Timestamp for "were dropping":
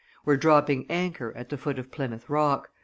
0.25-0.89